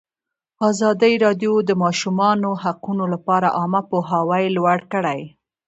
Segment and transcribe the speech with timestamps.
[0.69, 5.21] ازادي راډیو د د ماشومانو حقونه لپاره عامه پوهاوي لوړ کړی.